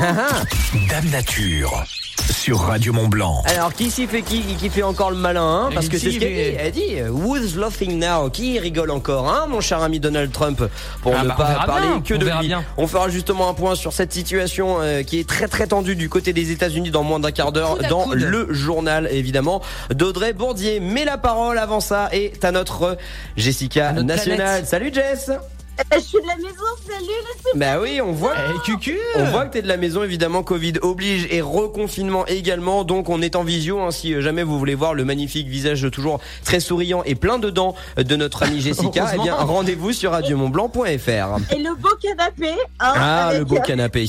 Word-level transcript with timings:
Dame 0.00 1.08
Nature 1.10 1.84
sur 2.30 2.58
Radio 2.60 2.92
Mont 2.92 3.08
Blanc. 3.08 3.42
Alors, 3.46 3.72
qui 3.72 3.90
s'y 3.90 4.06
fait 4.06 4.20
qui 4.20 4.42
Qui 4.56 4.68
fait 4.68 4.82
encore 4.82 5.10
le 5.10 5.16
malin 5.16 5.42
hein 5.42 5.70
Parce 5.72 5.88
que 5.88 5.96
c'est 5.96 6.10
ce 6.10 6.18
qu'elle 6.18 6.34
dit. 6.34 6.56
Elle 6.58 6.72
dit 6.72 7.00
Who's 7.10 7.54
laughing 7.56 7.98
now 7.98 8.28
Qui 8.28 8.58
rigole 8.58 8.90
encore, 8.90 9.26
hein, 9.30 9.46
mon 9.48 9.60
cher 9.62 9.82
ami 9.82 9.98
Donald 9.98 10.30
Trump 10.32 10.62
Pour 11.02 11.14
Ah 11.16 11.22
ne 11.22 11.28
bah, 11.28 11.34
on 11.38 11.42
pas 11.42 11.64
parler 11.66 11.86
bien, 11.88 12.00
que 12.02 12.14
de 12.14 12.26
lui. 12.26 12.46
bien. 12.48 12.62
On 12.76 12.86
fera 12.86 13.08
justement 13.08 13.48
un 13.48 13.54
point 13.54 13.74
sur 13.74 13.92
cette 13.94 14.12
situation 14.12 14.80
euh, 14.80 15.02
qui 15.02 15.18
est 15.18 15.26
très 15.28 15.48
très 15.48 15.66
tendue 15.66 15.96
du 15.96 16.10
côté 16.10 16.34
des 16.34 16.50
États-Unis 16.50 16.90
dans 16.90 17.02
moins 17.02 17.20
d'un 17.20 17.32
quart 17.32 17.52
d'heure 17.52 17.78
dans 17.88 18.04
coude. 18.04 18.18
le 18.20 18.52
journal 18.52 19.08
évidemment 19.10 19.62
d'Audrey 19.90 20.34
Bourdier. 20.34 20.78
Mais 20.80 21.06
la 21.06 21.16
parole 21.16 21.56
avant 21.58 21.80
ça 21.80 22.08
est 22.12 22.44
à 22.44 22.52
notre 22.52 22.98
Jessica 23.38 23.88
À 23.88 23.92
notre 23.92 24.06
nationale. 24.08 24.36
planète. 24.38 24.66
Salut 24.66 24.90
Jess 24.92 25.30
Je 25.94 26.00
suis 26.00 26.18
de 26.20 26.26
la 26.26 26.36
maison, 26.36 26.64
salut 26.86 27.06
les 27.06 27.58
Bah 27.58 27.80
oui, 27.80 28.00
on 28.00 28.12
voit. 28.12 28.34
Eh, 28.54 28.58
cucu 28.64 28.98
On 29.16 29.24
voit 29.24 29.46
que 29.46 29.52
t'es 29.52 29.62
de 29.62 29.68
la 29.68 29.76
maison, 29.76 30.02
évidemment, 30.02 30.42
Covid 30.42 30.74
oblige 30.82 31.26
et 31.30 31.40
reconfinement 31.40 32.26
également. 32.26 32.84
Donc 32.84 33.08
on 33.08 33.20
est 33.22 33.36
en 33.36 33.44
visio, 33.44 33.80
hein, 33.80 33.90
si 33.90 34.20
jamais 34.22 34.42
vous 34.42 34.58
voulez 34.58 34.74
voir 34.74 34.94
le 34.94 35.04
magnifique 35.04 35.48
visage 35.48 35.86
toujours 35.92 36.20
très 36.44 36.60
souriant 36.60 37.02
et 37.04 37.14
plein 37.14 37.38
de 37.38 37.50
dents 37.50 37.74
de 37.96 38.16
notre 38.16 38.42
amie 38.42 38.60
Jessica, 38.66 39.12
eh 39.14 39.18
bien 39.18 39.34
rendez-vous 39.34 39.92
sur 39.92 40.12
radiomontblanc.fr. 40.12 41.54
Et 41.54 41.62
le 41.62 41.74
beau 41.74 41.94
canapé. 42.00 42.50
Hein, 42.80 42.92
Ah, 42.96 43.26
avec, 43.28 43.40
le 43.40 43.44
beau 43.44 43.56
euh, 43.56 43.60
canapé. 43.66 44.06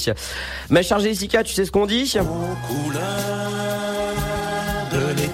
Ma 0.69 0.81
chère 0.81 0.99
Jessica, 0.99 1.43
tu 1.43 1.53
sais 1.53 1.65
ce 1.65 1.71
qu'on 1.71 1.85
dit? 1.85 2.07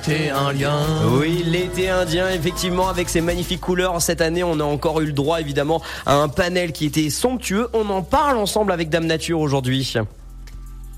L'été, 0.08 0.30
un 0.30 0.52
lien. 0.52 0.80
Oui, 1.20 1.44
l'été 1.46 1.90
indien, 1.90 2.30
effectivement, 2.30 2.90
avec 2.90 3.10
ses 3.10 3.22
magnifiques 3.22 3.62
couleurs. 3.62 4.02
Cette 4.02 4.22
année, 4.22 4.44
on 4.44 4.60
a 4.60 4.64
encore 4.64 5.02
eu 5.02 5.06
le 5.06 5.14
droit, 5.14 5.40
évidemment, 5.40 5.82
à 6.06 6.16
un 6.16 6.28
panel 6.30 6.72
qui 6.72 6.86
était 6.86 7.10
somptueux. 7.10 7.70
On 7.74 7.90
en 7.90 8.02
parle 8.02 8.38
ensemble 8.38 8.72
avec 8.72 8.90
Dame 8.90 9.06
Nature 9.06 9.40
aujourd'hui. 9.40 9.94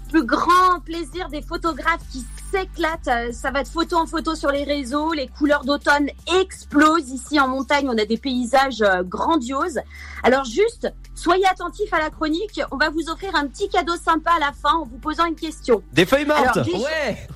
plus 0.10 0.24
grand 0.26 0.80
plaisir 0.86 1.30
des 1.30 1.42
photographes 1.42 2.02
qui 2.12 2.24
s'éclatent. 2.52 3.08
Euh, 3.08 3.32
Ça 3.34 3.52
va 3.52 3.64
de 3.64 3.68
photo 3.68 3.98
en 3.98 4.06
photo 4.06 4.34
sur 4.34 4.50
les 4.50 4.64
réseaux. 4.64 5.14
Les 5.14 5.28
couleurs 5.28 5.66
d'automne 5.66 6.08
explosent. 6.40 7.10
Ici 7.10 7.40
en 7.40 7.48
montagne, 7.48 7.88
on 7.90 7.98
a 7.98 8.06
des 8.06 8.18
paysages 8.18 8.82
euh, 8.82 9.04
grandioses. 9.04 9.82
Alors 10.24 10.46
juste, 10.46 10.92
soyez 11.16 11.46
attentifs 11.48 11.94
à 11.94 12.00
la 12.00 12.10
chronique. 12.10 12.62
On 12.72 12.78
va 12.78 12.90
vous 12.90 13.10
offrir 13.10 13.36
un 13.36 13.48
petit 13.48 13.68
cadeau 13.68 13.96
sympa 14.04 14.32
à 14.38 14.40
la 14.40 14.52
fin 14.54 14.78
en 14.78 14.86
vous 14.86 14.98
posant 15.00 15.26
une 15.26 15.36
question. 15.36 15.84
Des 15.92 16.06
feuilles 16.06 16.26
mortes 16.26 16.58
Alors, 16.58 16.68
Ouais 16.82 17.28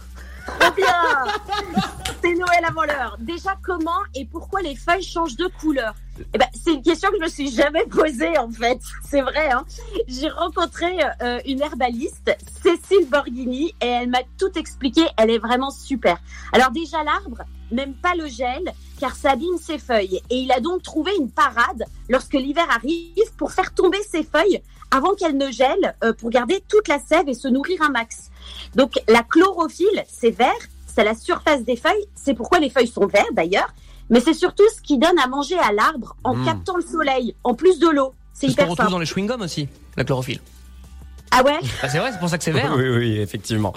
C'est 2.22 2.34
Noël 2.34 2.66
avant 2.67 2.84
l'heure. 2.84 3.17
Déjà, 3.20 3.56
comment 3.64 4.02
et 4.14 4.25
pourquoi 4.25 4.62
les 4.62 4.75
feuilles 4.75 5.03
changent 5.03 5.38
de 5.38 5.48
couleur 5.59 5.94
eh 6.34 6.38
ben, 6.38 6.48
c'est 6.53 6.73
une 6.73 6.81
question 6.81 7.09
que 7.12 7.16
je 7.17 7.23
me 7.23 7.30
suis 7.30 7.50
jamais 7.50 7.86
posée 7.86 8.38
en 8.38 8.50
fait. 8.50 8.80
C'est 9.06 9.22
vrai. 9.22 9.52
Hein 9.52 9.64
J'ai 10.08 10.30
rencontré 10.30 10.88
euh, 11.22 11.40
une 11.45 11.62
herbaliste, 11.62 12.36
Cécile 12.62 13.08
Borghini, 13.09 13.73
et 13.81 13.88
elle 13.88 14.09
m'a 14.09 14.23
tout 14.38 14.52
expliqué. 14.58 15.02
Elle 15.17 15.30
est 15.30 15.40
vraiment 15.40 15.72
super. 15.72 16.17
Alors 16.52 16.72
déjà, 16.72 17.03
l'arbre 17.03 17.44
n'aime 17.72 17.94
pas 17.94 18.16
le 18.16 18.28
gel 18.28 18.73
car 19.00 19.16
ça 19.16 19.31
abîme 19.31 19.58
ses 19.61 19.78
feuilles. 19.80 20.19
Et 20.30 20.36
il 20.39 20.52
a 20.52 20.59
donc 20.59 20.83
trouvé 20.83 21.11
une 21.19 21.30
parade 21.31 21.86
lorsque 22.09 22.33
l'hiver 22.33 22.66
arrive 22.69 23.31
pour 23.38 23.52
faire 23.52 23.73
tomber 23.73 24.00
ses 24.09 24.23
feuilles 24.23 24.61
avant 24.91 25.14
qu'elles 25.14 25.38
ne 25.38 25.52
gèlent, 25.52 25.95
euh, 26.03 26.14
pour 26.14 26.30
garder 26.31 26.64
toute 26.67 26.88
la 26.88 27.00
sève 27.00 27.28
et 27.30 27.33
se 27.33 27.47
nourrir 27.47 27.81
un 27.81 27.89
max. 27.89 28.30
Donc 28.75 28.94
la 29.08 29.23
chlorophylle, 29.23 30.03
c'est 30.08 30.31
vert, 30.31 30.52
c'est 30.88 31.03
la 31.03 31.16
surface 31.16 31.64
des 31.64 31.75
feuilles, 31.75 32.06
c'est 32.16 32.33
pourquoi 32.33 32.59
les 32.59 32.69
feuilles 32.69 32.88
sont 32.88 33.06
vertes 33.08 33.33
d'ailleurs, 33.33 33.69
mais 34.09 34.19
c'est 34.19 34.33
surtout 34.33 34.64
ce 34.75 34.81
qui 34.81 34.97
donne 34.97 35.17
à 35.19 35.28
manger 35.28 35.58
à 35.59 35.72
l'arbre 35.72 36.16
en 36.23 36.36
Mm. 36.36 36.45
captant 36.45 36.75
le 36.75 36.81
soleil, 36.84 37.36
en 37.44 37.53
plus 37.53 37.78
de 37.80 37.88
l'eau. 37.88 38.13
C'est 38.34 38.47
ce 38.47 38.47
qu'on 38.47 38.53
hyper 38.53 38.63
retrouve 38.69 38.78
simple. 38.86 38.91
dans 38.91 39.00
les 39.00 39.06
chewing-gums 39.06 39.44
aussi, 39.44 39.67
la 39.95 40.03
chlorophylle. 40.03 40.39
Ah 41.31 41.44
ouais 41.44 41.59
Bah, 41.81 41.88
c'est 41.89 42.00
vrai, 42.00 42.11
c'est 42.11 42.17
pour 42.19 42.28
ça 42.30 42.39
que 42.39 42.44
c'est 42.44 42.52
vert. 42.52 42.73
Oui, 42.75 42.89
oui, 42.89 43.19
effectivement. 43.19 43.72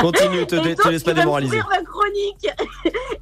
Continue, 0.00 0.46
te, 0.46 0.54
Et 0.54 0.74
te 0.74 0.82
donc, 0.82 0.90
laisse 0.92 1.02
pas 1.02 1.12
démoraliser. 1.12 1.58
ma 1.58 1.82
chronique. 1.82 2.48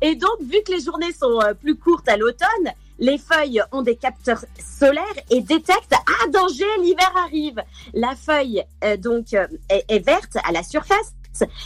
Et 0.03 0.17
donc, 0.17 0.41
vu 0.41 0.58
que 0.67 0.72
les 0.72 0.81
journées 0.81 1.12
sont 1.12 1.41
euh, 1.41 1.55
plus 1.55 1.77
courtes 1.77 2.08
à 2.08 2.17
l'automne, 2.17 2.72
les 2.99 3.19
feuilles 3.19 3.62
ont 3.71 3.82
des 3.82 3.94
capteurs 3.94 4.44
solaires 4.59 5.04
et 5.31 5.41
détectent 5.41 5.94
ah 5.94 6.28
danger, 6.28 6.66
l'hiver 6.81 7.12
arrive. 7.16 7.62
La 7.94 8.16
feuille 8.16 8.65
euh, 8.82 8.97
donc 8.97 9.32
euh, 9.32 9.47
est, 9.71 9.84
est 9.88 10.04
verte 10.04 10.37
à 10.44 10.50
la 10.50 10.65
surface. 10.65 11.15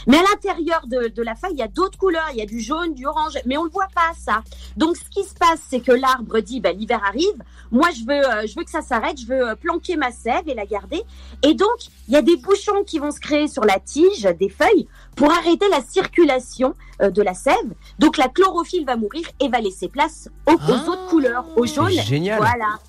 Mais 0.07 0.17
à 0.17 0.21
l'intérieur 0.21 0.81
de, 0.87 1.07
de 1.09 1.21
la 1.23 1.35
feuille, 1.35 1.51
il 1.53 1.59
y 1.59 1.63
a 1.63 1.67
d'autres 1.67 1.97
couleurs, 1.97 2.27
il 2.31 2.37
y 2.37 2.41
a 2.41 2.45
du 2.45 2.59
jaune, 2.59 2.93
du 2.93 3.05
orange, 3.05 3.33
mais 3.45 3.57
on 3.57 3.63
ne 3.63 3.67
le 3.67 3.71
voit 3.73 3.87
pas 3.93 4.11
ça. 4.17 4.41
Donc 4.77 4.95
ce 4.97 5.03
qui 5.09 5.23
se 5.27 5.33
passe, 5.33 5.59
c'est 5.69 5.81
que 5.81 5.91
l'arbre 5.91 6.39
dit, 6.39 6.59
bah, 6.61 6.71
l'hiver 6.71 7.01
arrive, 7.07 7.35
moi 7.71 7.89
je 7.91 8.01
veux, 8.05 8.25
euh, 8.29 8.47
je 8.47 8.55
veux 8.55 8.63
que 8.63 8.71
ça 8.71 8.81
s'arrête, 8.81 9.19
je 9.19 9.27
veux 9.27 9.49
euh, 9.49 9.55
planquer 9.55 9.95
ma 9.97 10.11
sève 10.11 10.43
et 10.47 10.53
la 10.53 10.65
garder. 10.65 11.03
Et 11.43 11.53
donc 11.53 11.77
il 12.07 12.13
y 12.13 12.17
a 12.17 12.21
des 12.21 12.37
bouchons 12.37 12.83
qui 12.85 12.99
vont 12.99 13.11
se 13.11 13.19
créer 13.19 13.47
sur 13.47 13.63
la 13.65 13.79
tige 13.79 14.23
des 14.39 14.49
feuilles 14.49 14.87
pour 15.15 15.31
arrêter 15.31 15.67
la 15.69 15.81
circulation 15.81 16.73
euh, 17.01 17.09
de 17.09 17.21
la 17.21 17.33
sève. 17.33 17.55
Donc 17.99 18.17
la 18.17 18.29
chlorophylle 18.29 18.85
va 18.85 18.95
mourir 18.95 19.27
et 19.39 19.49
va 19.49 19.59
laisser 19.59 19.87
place 19.89 20.29
aux, 20.47 20.53
aux 20.53 20.57
Ah. 20.61 20.85
autres 20.89 21.07
couleurs, 21.09 21.45
au 21.57 21.65
jaune. 21.65 21.89
Génial. 21.91 22.37
Voilà. 22.39 22.79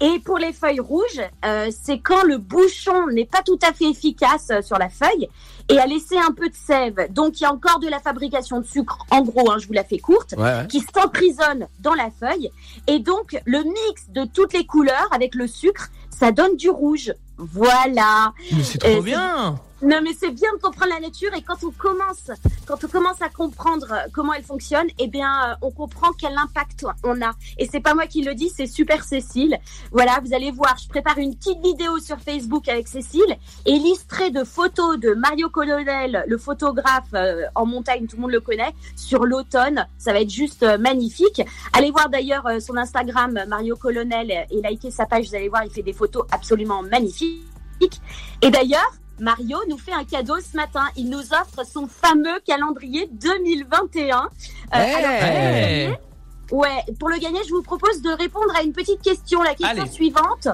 Et 0.00 0.20
pour 0.20 0.38
les 0.38 0.52
feuilles 0.52 0.78
rouges, 0.80 1.20
euh, 1.44 1.70
c'est 1.70 1.98
quand 1.98 2.22
le 2.22 2.38
bouchon 2.38 3.08
n'est 3.08 3.24
pas 3.24 3.42
tout 3.42 3.58
à 3.68 3.72
fait 3.72 3.86
efficace 3.86 4.48
euh, 4.50 4.62
sur 4.62 4.78
la 4.78 4.88
feuille 4.88 5.28
et 5.68 5.78
a 5.78 5.86
laissé 5.86 6.16
un 6.16 6.30
peu 6.32 6.48
de 6.48 6.54
sève. 6.54 7.12
Donc 7.12 7.40
il 7.40 7.42
y 7.42 7.46
a 7.46 7.52
encore 7.52 7.80
de 7.80 7.88
la 7.88 7.98
fabrication 7.98 8.60
de 8.60 8.64
sucre, 8.66 8.98
en 9.10 9.22
gros, 9.22 9.50
hein, 9.50 9.56
je 9.58 9.66
vous 9.66 9.72
la 9.72 9.82
fais 9.84 9.98
courte, 9.98 10.34
Ouais, 10.36 10.44
ouais. 10.44 10.66
qui 10.68 10.80
s'emprisonne 10.80 11.66
dans 11.80 11.94
la 11.94 12.10
feuille. 12.10 12.50
Et 12.86 13.00
donc 13.00 13.36
le 13.44 13.64
mix 13.64 14.08
de 14.10 14.24
toutes 14.24 14.52
les 14.52 14.64
couleurs 14.66 15.08
avec 15.12 15.34
le 15.34 15.46
sucre, 15.48 15.88
ça 16.10 16.30
donne 16.32 16.56
du 16.56 16.70
rouge. 16.70 17.12
Voilà. 17.38 18.32
Mais 18.52 18.62
c'est 18.62 18.78
trop 18.78 18.90
c'est- 18.90 19.00
bien 19.00 19.58
Non, 19.80 20.00
mais 20.02 20.10
c'est 20.18 20.32
bien 20.32 20.52
de 20.56 20.60
comprendre 20.60 20.92
la 20.92 20.98
nature 20.98 21.32
et 21.36 21.42
quand 21.42 21.62
on 21.62 21.70
commence, 21.70 22.32
quand 22.66 22.82
on 22.82 22.88
commence 22.88 23.22
à 23.22 23.28
comprendre 23.28 23.86
euh, 23.92 24.08
comment 24.12 24.32
elle 24.34 24.42
fonctionne, 24.42 24.88
eh 24.98 25.06
bien, 25.06 25.30
euh, 25.50 25.54
on 25.62 25.70
comprend 25.70 26.08
quel 26.20 26.36
impact 26.36 26.84
on 27.04 27.22
a. 27.22 27.30
Et 27.58 27.68
c'est 27.70 27.78
pas 27.78 27.94
moi 27.94 28.08
qui 28.08 28.22
le 28.22 28.34
dis, 28.34 28.48
c'est 28.48 28.66
Super 28.66 29.04
Cécile. 29.04 29.56
Voilà, 29.92 30.18
vous 30.24 30.34
allez 30.34 30.50
voir, 30.50 30.76
je 30.82 30.88
prépare 30.88 31.18
une 31.18 31.36
petite 31.36 31.60
vidéo 31.62 32.00
sur 32.00 32.18
Facebook 32.18 32.68
avec 32.68 32.88
Cécile, 32.88 33.36
illustrée 33.66 34.30
de 34.32 34.42
photos 34.42 34.98
de 34.98 35.14
Mario 35.14 35.48
Colonel, 35.48 36.24
le 36.26 36.38
photographe 36.38 37.14
euh, 37.14 37.42
en 37.54 37.64
montagne, 37.64 38.08
tout 38.08 38.16
le 38.16 38.22
monde 38.22 38.32
le 38.32 38.40
connaît, 38.40 38.74
sur 38.96 39.24
l'automne. 39.26 39.86
Ça 39.96 40.12
va 40.12 40.22
être 40.22 40.30
juste 40.30 40.64
euh, 40.64 40.76
magnifique. 40.76 41.40
Allez 41.72 41.92
voir 41.92 42.08
d'ailleurs 42.08 42.44
euh, 42.48 42.58
son 42.58 42.76
Instagram, 42.76 43.38
Mario 43.46 43.76
Colonel, 43.76 44.28
et 44.50 44.60
likez 44.68 44.90
sa 44.90 45.06
page, 45.06 45.28
vous 45.28 45.36
allez 45.36 45.48
voir, 45.48 45.62
il 45.64 45.70
fait 45.70 45.82
des 45.82 45.92
photos 45.92 46.24
absolument 46.32 46.82
magnifiques. 46.82 47.27
Et 48.42 48.50
d'ailleurs, 48.50 48.92
Mario 49.20 49.58
nous 49.68 49.78
fait 49.78 49.92
un 49.92 50.04
cadeau 50.04 50.36
ce 50.40 50.56
matin. 50.56 50.84
Il 50.96 51.10
nous 51.10 51.32
offre 51.32 51.66
son 51.66 51.86
fameux 51.88 52.38
calendrier 52.46 53.08
2021. 53.12 54.16
Euh, 54.22 54.28
Hey. 54.72 54.94
alors, 54.94 55.10
Hey. 55.10 55.98
ouais, 56.52 56.84
pour 57.00 57.08
le 57.08 57.18
gagner, 57.18 57.40
je 57.46 57.50
vous 57.54 57.62
propose 57.62 58.00
de 58.02 58.10
répondre 58.10 58.54
à 58.56 58.62
une 58.62 58.72
petite 58.72 59.02
question. 59.02 59.42
La 59.42 59.54
question 59.54 59.82
Allez. 59.82 59.90
suivante 59.90 60.48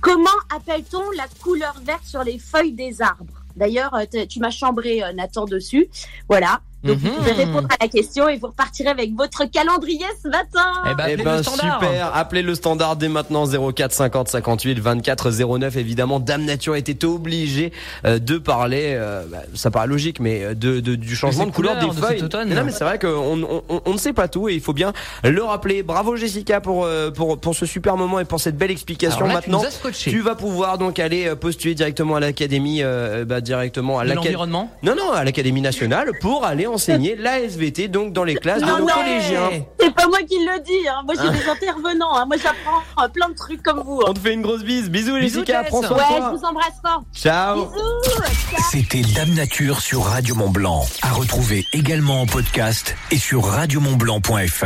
comment 0.00 0.28
appelle-t-on 0.54 1.10
la 1.16 1.26
couleur 1.42 1.74
verte 1.84 2.04
sur 2.04 2.22
les 2.22 2.38
feuilles 2.38 2.72
des 2.72 3.02
arbres? 3.02 3.42
D'ailleurs, 3.56 3.92
euh, 3.94 4.04
tu 4.28 4.38
m'as 4.38 4.50
chambré 4.50 5.02
euh, 5.02 5.12
Nathan 5.12 5.46
dessus. 5.46 5.88
Voilà. 6.28 6.60
Donc, 6.84 6.98
vous 6.98 7.08
Mhm. 7.08 7.14
pouvez 7.14 7.32
répondre 7.32 7.68
à 7.70 7.76
la 7.84 7.88
question 7.88 8.28
et 8.28 8.36
vous 8.36 8.46
repartirez 8.48 8.88
avec 8.90 9.12
votre 9.16 9.44
calendrier 9.50 10.04
ce 10.22 10.28
matin. 10.28 10.72
Eh 10.90 10.94
ben, 10.94 11.04
Eh 11.08 11.16
ben 11.16 11.36
le 11.38 11.42
standard. 11.42 11.80
super, 11.82 12.10
appelez 12.14 12.42
le 12.42 12.54
standard 12.54 12.96
dès 12.96 13.08
maintenant 13.08 13.44
04 13.46 13.92
50 13.92 14.28
58 14.28 14.78
24 14.78 15.30
09 15.58 15.76
évidemment 15.76 16.20
Dame 16.20 16.44
Nature 16.44 16.76
était 16.76 17.04
obligée 17.04 17.72
euh, 18.04 18.18
de 18.18 18.38
parler 18.38 18.92
euh, 18.94 19.24
bah, 19.28 19.38
ça 19.54 19.70
paraît 19.70 19.86
logique 19.88 20.20
mais 20.20 20.44
euh, 20.44 20.54
de, 20.54 20.80
de- 20.80 20.94
du 20.94 21.16
changement 21.16 21.46
de 21.46 21.50
couleur 21.50 21.78
des 21.78 21.86
de 21.88 21.92
feuilles. 21.92 22.22
automne. 22.22 22.50
Non 22.54 22.62
mais 22.64 22.72
c'est 22.72 22.84
vrai 22.84 22.98
qu'on 22.98 23.08
on, 23.42 23.62
on- 23.68 23.80
on 23.84 23.92
ne 23.92 23.98
sait 23.98 24.12
pas 24.12 24.28
tout 24.28 24.48
et 24.48 24.54
il 24.54 24.60
faut 24.60 24.72
bien 24.74 24.92
le 25.24 25.42
rappeler. 25.42 25.82
Bravo 25.82 26.14
Jessica 26.16 26.60
pour 26.60 26.84
euh, 26.84 27.10
pour 27.10 27.38
pour 27.38 27.54
ce 27.56 27.66
super 27.66 27.96
moment 27.96 28.20
et 28.20 28.24
pour 28.24 28.38
cette 28.40 28.56
belle 28.58 28.70
explication 28.70 29.26
là, 29.26 29.40
tu 29.42 29.50
maintenant. 29.50 29.64
scotché. 29.70 30.10
Tu 30.10 30.20
vas 30.20 30.34
pouvoir 30.36 30.78
donc 30.78 30.98
aller 31.00 31.34
postuler 31.36 31.74
directement 31.74 32.16
à 32.16 32.20
l'académie 32.20 32.82
euh, 32.82 33.24
bah, 33.24 33.40
directement 33.40 33.98
à 33.98 34.04
l'académie 34.04 34.26
l'environnement 34.34 34.70
non, 34.82 34.94
non, 34.94 35.10
à 35.12 35.24
l'Académie 35.24 35.62
nationale 35.62 36.12
pour 36.20 36.44
aller 36.44 36.65
enseigner 36.66 37.16
la 37.16 37.40
SVT, 37.40 37.88
donc 37.88 38.12
dans 38.12 38.24
les 38.24 38.34
classes 38.36 38.60
de 38.62 38.66
Non, 38.66 38.78
nos 38.78 38.86
non. 38.86 38.94
collégiens. 38.94 39.50
C'est 39.80 39.94
pas 39.94 40.06
moi 40.06 40.18
qui 40.28 40.36
le 40.38 40.60
dis. 40.62 40.88
Hein. 40.88 41.02
Moi, 41.04 41.14
j'ai 41.20 41.30
des 41.38 41.48
intervenants. 41.48 42.14
Hein. 42.16 42.24
Moi, 42.26 42.36
j'apprends 42.36 42.82
euh, 43.04 43.08
plein 43.08 43.28
de 43.28 43.34
trucs 43.34 43.62
comme 43.62 43.80
vous. 43.80 44.00
hein. 44.02 44.06
On 44.08 44.14
te 44.14 44.18
fait 44.20 44.32
une 44.34 44.42
grosse 44.42 44.62
bise. 44.62 44.88
Bisous, 44.90 45.14
Bisous, 45.18 45.38
Jessica, 45.40 45.62
Jess. 45.62 45.70
prends 45.70 45.82
soin 45.82 45.90
de 45.90 45.94
Ouais, 46.02 46.18
toi. 46.18 46.30
je 46.32 46.38
vous 46.38 46.44
embrasse 46.44 46.74
fort. 46.84 47.02
Ciao. 47.14 47.66
Bisous. 47.66 48.62
C'était 48.70 49.02
Dame 49.14 49.34
Nature 49.34 49.80
sur 49.80 50.02
Radio 50.04 50.34
Mont 50.34 50.50
Blanc. 50.50 50.84
À 51.02 51.12
retrouver 51.12 51.64
également 51.72 52.22
en 52.22 52.26
podcast 52.26 52.94
et 53.10 53.16
sur 53.18 53.44
radiomontblanc.fr. 53.44 54.64